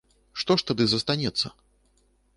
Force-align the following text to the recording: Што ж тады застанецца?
Што 0.43 0.57
ж 0.61 0.65
тады 0.71 0.87
застанецца? 0.93 1.47